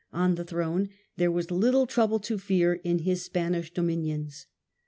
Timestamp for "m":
2.83-2.97